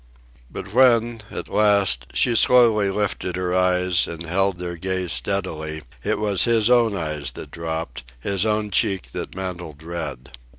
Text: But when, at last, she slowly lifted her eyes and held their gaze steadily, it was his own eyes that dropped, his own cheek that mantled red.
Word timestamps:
But 0.49 0.73
when, 0.73 1.21
at 1.29 1.47
last, 1.47 2.07
she 2.15 2.33
slowly 2.35 2.89
lifted 2.89 3.35
her 3.35 3.53
eyes 3.53 4.07
and 4.07 4.23
held 4.23 4.57
their 4.57 4.75
gaze 4.75 5.13
steadily, 5.13 5.83
it 6.03 6.17
was 6.17 6.45
his 6.45 6.71
own 6.71 6.95
eyes 6.97 7.33
that 7.33 7.51
dropped, 7.51 8.11
his 8.19 8.43
own 8.43 8.71
cheek 8.71 9.11
that 9.11 9.35
mantled 9.35 9.83
red. 9.83 10.31